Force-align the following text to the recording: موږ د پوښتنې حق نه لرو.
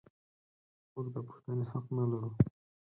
موږ 0.93 1.07
د 1.15 1.17
پوښتنې 1.27 1.65
حق 1.71 1.85
نه 1.95 2.03
لرو. 2.11 2.29